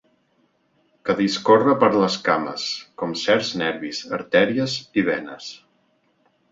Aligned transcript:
Que 1.09 1.15
discorre 1.19 1.75
per 1.83 1.91
les 2.05 2.17
cames, 2.29 2.65
com 3.03 3.15
certs 3.27 3.55
nervis, 3.63 4.03
artèries 4.21 4.79
i 5.03 5.07
venes. 5.13 5.57